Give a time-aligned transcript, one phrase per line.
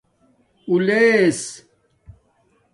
[0.69, 1.63] اولس